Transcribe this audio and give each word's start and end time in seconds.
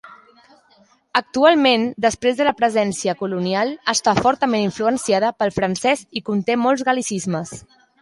Actualment, 1.19 1.83
després 2.05 2.39
de 2.39 2.47
la 2.49 2.55
presència 2.63 3.15
colonial, 3.21 3.75
està 3.95 4.17
fortament 4.23 4.67
influenciada 4.71 5.33
pel 5.43 5.57
francés 5.63 6.05
i 6.23 6.29
conté 6.33 6.61
molts 6.67 6.91
gal·licismes. 6.91 7.59